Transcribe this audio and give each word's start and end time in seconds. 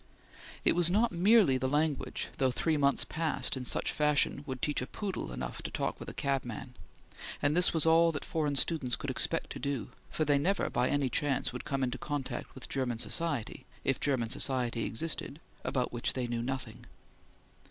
It 0.65 0.75
was 0.75 0.89
not 0.89 1.11
merely 1.11 1.59
the 1.59 1.67
language, 1.67 2.29
though 2.39 2.49
three 2.49 2.75
months 2.75 3.05
passed 3.05 3.55
in 3.55 3.65
such 3.65 3.91
fashion 3.91 4.43
would 4.47 4.59
teach 4.59 4.81
a 4.81 4.87
poodle 4.87 5.31
enough 5.31 5.61
to 5.61 5.69
talk 5.69 5.99
with 5.99 6.09
a 6.09 6.13
cabman, 6.15 6.73
and 7.39 7.55
this 7.55 7.71
was 7.71 7.85
all 7.85 8.11
that 8.13 8.25
foreign 8.25 8.55
students 8.55 8.95
could 8.95 9.11
expect 9.11 9.51
to 9.51 9.59
do, 9.59 9.89
for 10.09 10.25
they 10.25 10.39
never 10.39 10.71
by 10.71 10.89
any 10.89 11.07
chance 11.07 11.53
would 11.53 11.65
come 11.65 11.83
in 11.83 11.91
contact 11.91 12.55
with 12.55 12.67
German 12.67 12.97
society, 12.97 13.67
if 13.83 13.99
German 13.99 14.31
society 14.31 14.85
existed, 14.85 15.39
about 15.63 15.93
which 15.93 16.13
they 16.13 16.25
knew 16.25 16.41
nothing. 16.41 16.87